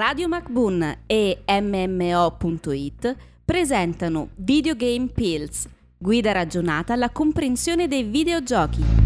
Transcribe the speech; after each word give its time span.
Radio 0.00 0.28
MacBoon 0.28 1.00
e 1.04 1.42
MMO.it 1.46 3.16
presentano 3.44 4.30
Videogame 4.36 5.08
Pills, 5.08 5.68
guida 5.98 6.32
ragionata 6.32 6.94
alla 6.94 7.10
comprensione 7.10 7.86
dei 7.86 8.04
videogiochi. 8.04 8.99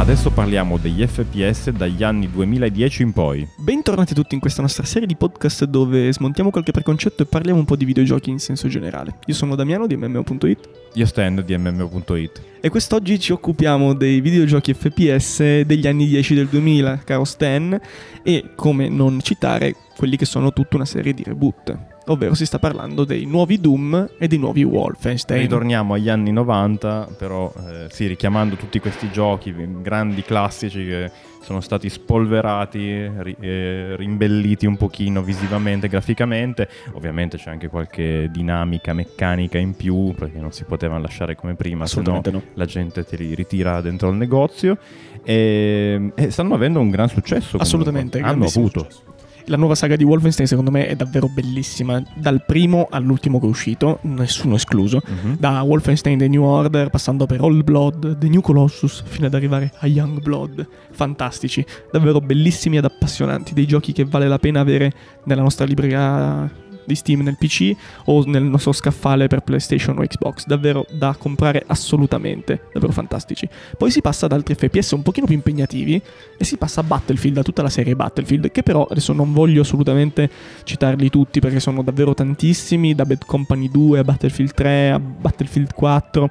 Adesso 0.00 0.30
parliamo 0.30 0.78
degli 0.78 1.06
FPS 1.06 1.68
dagli 1.72 2.02
anni 2.02 2.30
2010 2.30 3.02
in 3.02 3.12
poi. 3.12 3.46
Bentornati 3.58 4.14
tutti 4.14 4.34
in 4.34 4.40
questa 4.40 4.62
nostra 4.62 4.82
serie 4.86 5.06
di 5.06 5.14
podcast 5.14 5.64
dove 5.66 6.10
smontiamo 6.10 6.48
qualche 6.48 6.72
preconcetto 6.72 7.22
e 7.22 7.26
parliamo 7.26 7.58
un 7.58 7.66
po' 7.66 7.76
di 7.76 7.84
videogiochi 7.84 8.30
in 8.30 8.38
senso 8.38 8.66
generale. 8.66 9.18
Io 9.26 9.34
sono 9.34 9.54
Damiano 9.54 9.86
di 9.86 9.96
MMO.it. 9.96 10.70
Io 10.94 11.04
Stan 11.04 11.42
di 11.44 11.54
MMO.it. 11.54 12.42
E 12.62 12.70
quest'oggi 12.70 13.20
ci 13.20 13.32
occupiamo 13.32 13.92
dei 13.92 14.22
videogiochi 14.22 14.72
FPS 14.72 15.60
degli 15.66 15.86
anni 15.86 16.06
10 16.06 16.34
del 16.34 16.46
2000, 16.46 17.02
caro 17.04 17.24
Stan, 17.24 17.78
e 18.22 18.52
come 18.54 18.88
non 18.88 19.20
citare 19.20 19.76
quelli 19.98 20.16
che 20.16 20.24
sono 20.24 20.54
tutta 20.54 20.76
una 20.76 20.86
serie 20.86 21.12
di 21.12 21.22
reboot 21.24 21.89
ovvero 22.06 22.34
si 22.34 22.46
sta 22.46 22.58
parlando 22.58 23.04
dei 23.04 23.24
nuovi 23.24 23.60
Doom 23.60 24.10
e 24.18 24.26
dei 24.28 24.38
nuovi 24.38 24.62
Wolfenstein. 24.62 25.40
Ritorniamo 25.40 25.94
agli 25.94 26.08
anni 26.08 26.32
90, 26.32 27.08
però 27.16 27.52
eh, 27.68 27.86
sì, 27.90 28.06
richiamando 28.06 28.56
tutti 28.56 28.78
questi 28.78 29.10
giochi, 29.10 29.54
grandi 29.80 30.22
classici 30.22 30.84
che 30.84 31.10
sono 31.42 31.60
stati 31.60 31.88
spolverati, 31.88 33.10
ri- 33.18 33.36
eh, 33.40 33.96
rimbelliti 33.96 34.66
un 34.66 34.76
pochino 34.76 35.22
visivamente, 35.22 35.88
graficamente. 35.88 36.68
Ovviamente 36.92 37.38
c'è 37.38 37.50
anche 37.50 37.68
qualche 37.68 38.28
dinamica 38.30 38.92
meccanica 38.92 39.58
in 39.58 39.74
più, 39.74 40.14
perché 40.14 40.38
non 40.38 40.52
si 40.52 40.64
potevano 40.64 41.00
lasciare 41.00 41.34
come 41.34 41.54
prima, 41.54 41.86
se 41.86 42.00
no, 42.02 42.22
la 42.54 42.64
gente 42.66 43.04
ti 43.04 43.34
ritira 43.34 43.80
dentro 43.80 44.10
il 44.10 44.16
negozio. 44.16 44.78
E, 45.22 46.12
e 46.14 46.30
stanno 46.30 46.54
avendo 46.54 46.80
un 46.80 46.90
gran 46.90 47.08
successo. 47.08 47.56
Assolutamente, 47.56 48.20
hanno 48.20 48.46
avuto. 48.46 48.80
Successo 48.80 49.09
la 49.46 49.56
nuova 49.56 49.74
saga 49.74 49.96
di 49.96 50.04
Wolfenstein 50.04 50.46
secondo 50.46 50.70
me 50.70 50.86
è 50.86 50.96
davvero 50.96 51.28
bellissima, 51.28 52.02
dal 52.14 52.44
primo 52.44 52.86
all'ultimo 52.90 53.38
che 53.38 53.46
è 53.46 53.48
uscito, 53.48 53.98
nessuno 54.02 54.54
escluso, 54.54 55.00
uh-huh. 55.04 55.36
da 55.38 55.60
Wolfenstein 55.62 56.18
The 56.18 56.28
New 56.28 56.42
Order 56.42 56.90
passando 56.90 57.26
per 57.26 57.42
Old 57.42 57.62
Blood, 57.62 58.18
The 58.18 58.28
New 58.28 58.40
Colossus 58.40 59.02
fino 59.06 59.26
ad 59.26 59.34
arrivare 59.34 59.72
a 59.78 59.86
Young 59.86 60.20
Blood, 60.20 60.66
fantastici, 60.90 61.64
davvero 61.90 62.20
bellissimi 62.20 62.76
ed 62.76 62.84
appassionanti, 62.84 63.54
dei 63.54 63.66
giochi 63.66 63.92
che 63.92 64.04
vale 64.04 64.28
la 64.28 64.38
pena 64.38 64.60
avere 64.60 64.92
nella 65.24 65.42
nostra 65.42 65.64
libreria 65.64 66.68
di 66.84 66.94
Steam 66.94 67.20
nel 67.22 67.36
PC 67.36 67.74
o 68.06 68.24
nel 68.24 68.42
nostro 68.42 68.72
scaffale 68.72 69.26
per 69.26 69.40
PlayStation 69.40 69.98
o 69.98 70.02
Xbox, 70.02 70.46
davvero 70.46 70.86
da 70.90 71.14
comprare 71.18 71.64
assolutamente, 71.66 72.68
davvero 72.72 72.92
fantastici. 72.92 73.48
Poi 73.76 73.90
si 73.90 74.00
passa 74.00 74.26
ad 74.26 74.32
altri 74.32 74.54
FPS 74.54 74.92
un 74.92 75.02
pochino 75.02 75.26
più 75.26 75.34
impegnativi 75.34 76.00
e 76.36 76.44
si 76.44 76.56
passa 76.56 76.80
a 76.80 76.84
Battlefield, 76.84 77.38
a 77.38 77.42
tutta 77.42 77.62
la 77.62 77.68
serie 77.68 77.96
Battlefield, 77.96 78.50
che 78.50 78.62
però 78.62 78.86
adesso 78.88 79.12
non 79.12 79.32
voglio 79.32 79.62
assolutamente 79.62 80.30
citarli 80.64 81.10
tutti 81.10 81.40
perché 81.40 81.60
sono 81.60 81.82
davvero 81.82 82.14
tantissimi, 82.14 82.94
da 82.94 83.04
Bad 83.04 83.24
Company 83.24 83.70
2 83.70 83.98
a 83.98 84.04
Battlefield 84.04 84.52
3 84.52 84.90
a 84.90 84.98
Battlefield 84.98 85.74
4 85.74 86.30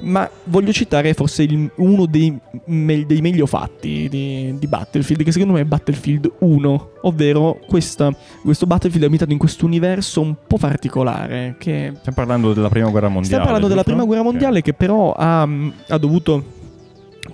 ma 0.00 0.28
voglio 0.44 0.72
citare 0.72 1.12
forse 1.14 1.42
il, 1.42 1.70
uno 1.76 2.06
dei, 2.06 2.36
me, 2.66 3.04
dei, 3.04 3.20
meglio 3.20 3.46
fatti 3.46 4.08
di, 4.08 4.54
di, 4.58 4.66
Battlefield, 4.66 5.24
che 5.24 5.32
secondo 5.32 5.54
me 5.54 5.60
è 5.60 5.64
Battlefield 5.64 6.30
1, 6.38 6.90
ovvero 7.02 7.58
questa, 7.66 8.14
questo 8.42 8.66
Battlefield 8.66 9.02
è 9.02 9.04
ambientato 9.04 9.32
in 9.32 9.38
questo 9.38 9.66
un 10.20 10.34
po' 10.46 10.58
particolare. 10.58 11.56
Che... 11.58 11.92
Stiamo 11.98 12.16
parlando 12.16 12.52
della 12.52 12.68
prima 12.68 12.88
guerra 12.88 13.08
mondiale. 13.08 13.26
Stiamo 13.26 13.44
parlando 13.44 13.68
della 13.68 13.84
prima 13.84 14.04
guerra 14.04 14.22
mondiale 14.22 14.58
okay. 14.58 14.62
che 14.62 14.74
però 14.74 15.12
ha, 15.12 15.42
ha 15.42 15.98
dovuto 15.98 16.56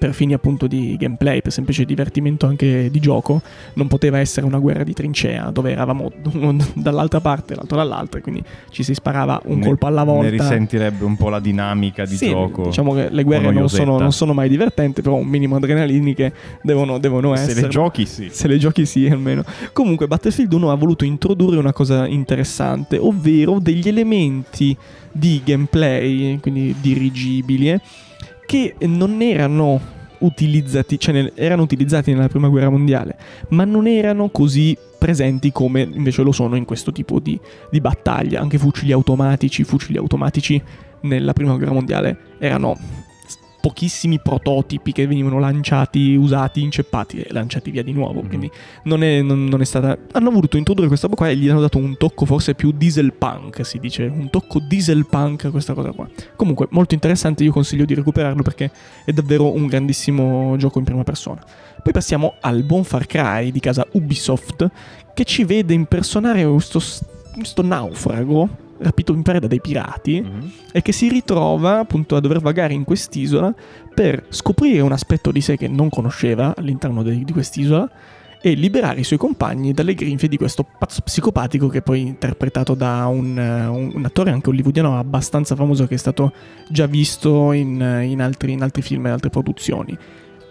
per 0.05 0.13
fini 0.13 0.35
appunto 0.35 0.67
di 0.67 0.97
gameplay, 0.99 1.41
per 1.41 1.51
semplice 1.51 1.87
divertimento 1.87 2.45
anche 2.45 2.91
di 2.91 3.01
gioco, 3.01 3.41
non 3.75 3.89
poteva 3.89 4.19
essere 4.19 4.45
una 4.45 4.59
guerra 4.59 4.85
di 4.85 4.93
trincea 4.93 5.51
dove 5.51 5.71
eravamo 5.71 6.13
uno 6.35 6.63
dall'altra 6.75 7.23
parte, 7.23 7.55
l'altro 7.55 7.79
dall'altra, 7.79 8.21
quindi 8.21 8.45
ci 8.69 8.83
si 8.83 8.93
sparava 8.93 9.41
un 9.47 9.61
ne, 9.61 9.65
colpo 9.65 9.87
alla 9.87 10.05
volta. 10.05 10.25
Ne 10.25 10.31
risentirebbe 10.31 11.05
un 11.05 11.17
po' 11.17 11.31
la 11.31 11.41
dinamica 11.41 12.05
di 12.05 12.17
sì, 12.17 12.29
gioco. 12.29 12.65
Diciamo 12.65 12.93
che 12.93 13.09
le 13.09 13.23
guerre 13.23 13.51
non 13.51 13.71
sono, 13.71 13.99
non 13.99 14.13
sono, 14.13 14.35
mai 14.35 14.51
divertenti, 14.51 15.01
però 15.01 15.15
un 15.15 15.27
minimo 15.27 15.57
adrenaliniche 15.57 16.35
devono, 16.61 16.99
devono 16.99 17.33
essere. 17.33 17.55
Se 17.55 17.61
le 17.63 17.69
giochi 17.69 18.05
sì. 18.05 18.29
Se 18.31 18.47
le 18.47 18.59
giochi 18.59 18.85
sì 18.85 19.07
almeno. 19.07 19.43
Comunque 19.73 20.07
Battlefield 20.07 20.53
1 20.53 20.71
ha 20.71 20.75
voluto 20.75 21.07
introdurre 21.07 21.57
una 21.57 21.73
cosa 21.73 22.07
interessante, 22.07 22.99
ovvero 22.99 23.59
degli 23.59 23.89
elementi 23.89 24.77
di 25.11 25.41
gameplay, 25.43 26.39
quindi 26.41 26.75
dirigibili, 26.79 27.71
eh, 27.71 27.81
che 28.47 28.75
non 28.81 29.21
erano 29.23 29.81
utilizzati, 30.19 30.99
cioè 30.99 31.33
erano 31.35 31.63
utilizzati 31.63 32.13
nella 32.13 32.29
prima 32.29 32.49
guerra 32.49 32.71
mondiale, 32.71 33.17
ma 33.49 33.65
non 33.65 33.87
erano 33.87 34.29
così 34.31 34.77
presenti 34.99 35.53
come 35.53 35.83
invece 35.83 36.23
lo 36.23 36.33
sono 36.33 36.57
in 36.57 36.65
questo 36.65 36.93
tipo 36.93 37.21
di, 37.21 37.39
di 37.71 37.81
battaglia. 37.81 38.41
Anche 38.41 38.59
fucili 38.59 38.93
automatici, 38.93 39.65
fucili 39.65 39.99
automatici 39.99 40.61
nella 41.03 41.33
prima 41.33 41.55
guerra 41.57 41.73
mondiale 41.73 42.17
erano 42.39 42.79
pochissimi 43.65 44.21
prototipi 44.21 44.93
che 44.93 45.07
venivano 45.07 45.39
lanciati, 45.39 46.15
usati, 46.17 46.61
inceppati 46.61 47.21
e 47.21 47.33
lanciati 47.33 47.71
via 47.71 47.83
di 47.83 47.93
nuovo. 47.93 48.21
Mm-hmm. 48.21 48.29
Quindi 48.29 48.51
non 48.83 49.03
è, 49.03 49.23
non, 49.23 49.47
non 49.47 49.63
è, 49.63 49.65
stata. 49.65 49.97
Hanno 50.13 50.31
voluto 50.31 50.59
introdurre 50.59 50.87
questa 50.87 51.07
roba 51.07 51.19
qua 51.19 51.31
e 51.31 51.37
gli 51.37 51.49
hanno 51.49 51.63
dato 51.63 51.79
un 51.79 51.97
tocco 51.97 52.27
forse 52.27 52.55
più 52.55 52.73
diesel 52.73 53.15
punk, 53.15 53.65
si 53.65 53.79
dice. 53.79 54.05
Un 54.05 54.29
tocco 54.29 54.59
diesel 54.59 55.07
punk 55.07 55.47
a 55.47 55.51
questa 55.51 55.73
cosa 55.73 55.93
qua. 55.93 56.07
Comunque, 56.37 56.67
molto 56.73 56.93
interessante, 56.93 57.43
io 57.43 57.53
consiglio 57.53 57.87
di 57.87 57.95
recuperarlo 57.95 58.43
perché 58.43 58.71
è 59.03 59.13
davvero 59.13 59.51
un 59.51 59.67
grandissimo 59.67 60.57
gioco 60.59 60.79
in 60.79 60.85
prima 60.85 61.03
persona. 61.03 61.43
Poi 61.83 61.93
passiamo 61.95 62.35
al 62.43 62.65
buon 62.65 62.85
Far 62.85 63.07
Cry 63.07 63.51
di 63.51 63.61
casa 63.61 63.87
Ubisoft 63.93 64.71
che 65.15 65.25
ci 65.25 65.45
vede 65.45 65.73
impersonare 65.73 66.45
questo, 66.45 66.83
questo 67.33 67.63
naufrago 67.63 68.63
rapito 68.85 69.13
in 69.13 69.23
pare 69.23 69.41
da 69.41 69.47
dei 69.47 69.61
pirati 69.61 70.21
mm-hmm. 70.21 70.47
e 70.73 70.83
che 70.83 70.93
si 70.93 71.09
ritrova 71.09 71.81
appunto 71.81 72.17
a 72.17 72.21
dover 72.21 72.41
vagare 72.41 72.73
in 72.73 72.85
quest'isola 72.85 73.53
per 73.93 74.27
scoprire 74.29 74.81
un 74.81 74.93
aspetto 74.93 75.33
di 75.33 75.41
sé 75.41 75.57
che 75.57 75.69
non 75.69 75.89
conosceva 75.89 76.55
all'interno 76.57 77.03
de- 77.03 77.25
di 77.25 77.33
quest'isola 77.33 77.91
e 78.47 78.53
liberare 78.53 79.01
i 79.01 79.05
suoi 79.05 79.19
compagni 79.19 79.73
dalle 79.73 79.95
grinfie 79.95 80.29
di 80.29 80.37
questo 80.37 80.67
pazzo 80.79 81.01
psicopatico 81.01 81.69
che 81.69 81.81
poi 81.81 82.01
è 82.01 82.07
interpretato 82.07 82.75
da 82.75 83.07
un, 83.07 83.39
un, 83.39 83.93
un 83.95 84.05
attore 84.05 84.33
anche 84.33 84.51
hollywoodiano 84.51 84.99
abbastanza 84.99 85.55
famoso 85.55 85.87
che 85.87 85.95
è 85.95 85.99
stato 85.99 86.31
già 86.69 86.85
visto 86.85 87.53
in, 87.53 87.81
in, 88.07 88.21
altri, 88.21 88.53
in 88.53 88.63
altri 88.63 88.83
film 88.83 89.07
e 89.07 89.11
altre 89.11 89.31
produzioni. 89.31 89.97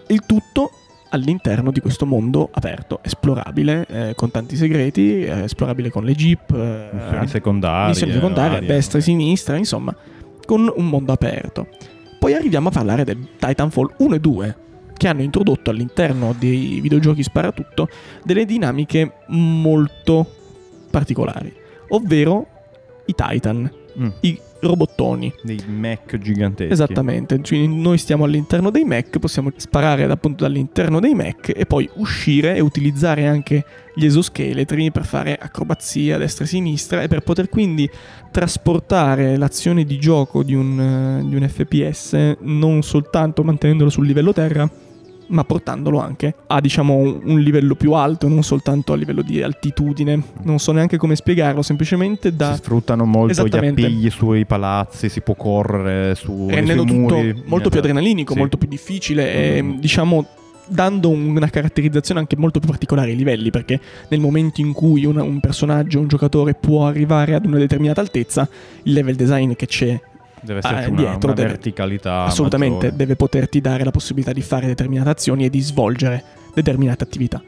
Il 0.08 0.26
tutto 0.26 0.72
all'interno 1.14 1.72
di 1.72 1.80
questo 1.80 2.06
mondo 2.06 2.50
aperto, 2.52 3.00
esplorabile, 3.04 3.86
eh, 3.88 4.14
con 4.16 4.32
tanti 4.32 4.56
segreti, 4.56 5.24
eh, 5.24 5.44
esplorabile 5.44 5.90
con 5.90 6.04
le 6.04 6.16
jeep, 6.16 6.52
eh, 6.52 6.90
missioni 6.92 7.28
secondarie, 7.28 7.90
missioni 7.90 8.14
secondarie 8.14 8.66
destra 8.66 8.98
e 8.98 9.02
sinistra, 9.02 9.56
insomma, 9.56 9.96
con 10.46 10.72
un 10.76 10.90
mondo 10.90 11.12
aperto. 11.12 11.68
Poi 12.20 12.34
arriviamo 12.34 12.70
a 12.70 12.72
parlare 12.72 13.04
del 13.04 13.28
Titanfall 13.38 13.94
1 13.98 14.16
e 14.16 14.20
2, 14.20 14.58
che 14.98 15.08
hanno 15.08 15.22
introdotto 15.22 15.70
all'interno 15.70 16.36
dei 16.38 16.80
videogiochi 16.82 17.22
sparatutto 17.22 17.88
delle 18.24 18.46
dinamiche 18.46 19.14
molto 19.28 20.28
particolari, 20.90 21.54
ovvero 21.90 22.48
i 23.06 23.14
Titan, 23.14 23.70
mm. 23.98 24.08
i 24.22 24.40
robottoni. 24.64 25.34
Dei 25.42 25.60
mech 25.68 26.18
giganteschi. 26.18 26.72
Esattamente, 26.72 27.42
cioè 27.42 27.66
noi 27.66 27.98
stiamo 27.98 28.24
all'interno 28.24 28.70
dei 28.70 28.84
mech, 28.84 29.20
possiamo 29.20 29.52
sparare 29.56 30.04
appunto 30.06 30.44
dall'interno 30.44 31.00
dei 31.00 31.14
mech 31.14 31.52
e 31.56 31.66
poi 31.66 31.90
uscire 31.96 32.56
e 32.56 32.62
utilizzare 32.62 33.28
anche 33.28 33.66
gli 33.96 34.06
esoscheletri 34.06 34.92
per 34.92 35.06
fare 35.06 35.36
acrobazia 35.36 36.16
a 36.16 36.18
destra 36.18 36.46
e 36.46 36.48
a 36.48 36.50
sinistra 36.50 37.02
e 37.02 37.08
per 37.08 37.22
poter 37.22 37.50
quindi 37.50 37.90
trasportare 38.32 39.38
l'azione 39.38 39.84
di 39.84 40.00
gioco 40.00 40.42
di 40.42 40.56
un, 40.56 41.24
di 41.28 41.36
un 41.36 41.48
FPS 41.48 42.38
non 42.40 42.82
soltanto 42.82 43.44
mantenendolo 43.44 43.90
sul 43.92 44.08
livello 44.08 44.34
terra, 44.34 44.68
ma 45.34 45.44
portandolo 45.44 46.00
anche 46.00 46.34
a 46.48 46.62
diciamo 46.62 46.96
un 46.96 47.40
livello 47.40 47.76
più 47.76 47.94
alto, 47.94 48.28
non 48.28 48.44
soltanto 48.44 48.94
a 48.94 48.96
livello 48.96 49.22
di 49.22 49.42
altitudine. 49.42 50.22
Non 50.44 50.60
so 50.60 50.72
neanche 50.72 50.98
come 50.98 51.16
spiegarlo, 51.16 51.62
semplicemente 51.62 52.36
da... 52.36 52.54
Si 52.54 52.60
sfruttano 52.60 53.06
molto 53.06 53.46
gli 53.46 53.56
appigli 53.56 54.10
sui 54.10 54.46
palazzi, 54.46 55.10
si 55.10 55.22
può 55.22 55.36
correre 55.36 56.16
su... 56.16 56.48
Rendendo 56.50 56.84
tutto 56.84 57.16
muri, 57.16 57.44
molto 57.46 57.70
più 57.70 57.80
adrenalinico, 57.80 58.34
sì. 58.34 58.40
molto 58.40 58.58
più 58.58 58.68
difficile 58.68 59.26
mm-hmm. 59.26 59.70
e 59.76 59.80
diciamo 59.80 60.26
dando 60.66 61.10
una 61.10 61.50
caratterizzazione 61.50 62.22
anche 62.22 62.38
molto 62.38 62.60
più 62.60 62.70
particolare 62.70 63.10
ai 63.10 63.18
livelli, 63.18 63.50
perché 63.50 63.80
nel 64.10 64.20
momento 64.20 64.62
in 64.62 64.72
cui 64.72 65.04
una, 65.04 65.24
un 65.24 65.40
personaggio, 65.40 66.00
un 66.00 66.08
giocatore 66.08 66.54
può 66.54 66.88
arrivare 66.88 67.36
ad 67.36 67.46
una 67.46 67.58
determinata 67.58 68.02
altezza, 68.02 68.48
il 68.84 68.94
level 68.94 69.16
design 69.16 69.54
che 69.54 69.66
c'è 69.66 70.00
Deve 70.44 70.60
esserci 70.60 70.90
una, 70.90 71.02
dietro, 71.02 71.28
una 71.28 71.34
deve, 71.36 71.48
verticalità. 71.50 72.24
Assolutamente, 72.24 72.76
maggiore. 72.76 72.96
deve 72.96 73.16
poterti 73.16 73.62
dare 73.62 73.84
la 73.84 73.92
possibilità 73.92 74.32
di 74.32 74.42
fare 74.42 74.68
determinate 74.68 75.10
azioni 75.10 75.46
e 75.46 75.50
di 75.50 75.62
svolgere 75.62 76.24
determinate 76.54 77.04
attività. 77.04 77.42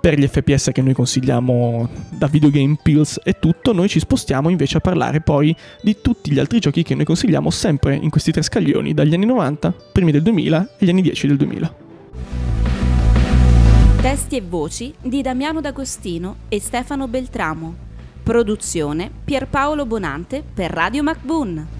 Per 0.00 0.18
gli 0.18 0.26
FPS 0.26 0.70
che 0.72 0.80
noi 0.80 0.94
consigliamo 0.94 1.86
da 2.08 2.26
Videogame 2.26 2.78
Pills 2.82 3.20
e 3.22 3.38
tutto, 3.38 3.74
noi 3.74 3.86
ci 3.86 3.98
spostiamo 3.98 4.48
invece 4.48 4.78
a 4.78 4.80
parlare 4.80 5.20
poi 5.20 5.54
di 5.82 5.98
tutti 6.00 6.32
gli 6.32 6.38
altri 6.38 6.58
giochi 6.58 6.82
che 6.82 6.94
noi 6.94 7.04
consigliamo 7.04 7.50
sempre 7.50 7.96
in 7.96 8.08
questi 8.08 8.32
tre 8.32 8.40
scaglioni, 8.40 8.94
dagli 8.94 9.12
anni 9.12 9.26
90, 9.26 9.74
primi 9.92 10.10
del 10.10 10.22
2000 10.22 10.76
e 10.78 10.86
gli 10.86 10.88
anni 10.88 11.02
10 11.02 11.26
del 11.26 11.36
2000. 11.36 11.74
Testi 14.00 14.36
e 14.36 14.40
voci 14.40 14.94
di 15.02 15.20
Damiano 15.20 15.60
D'Agostino 15.60 16.36
e 16.48 16.58
Stefano 16.60 17.06
Beltramo. 17.06 17.74
Produzione 18.22 19.10
Pierpaolo 19.22 19.84
Bonante 19.84 20.42
per 20.54 20.70
Radio 20.70 21.02
MacBoon. 21.02 21.79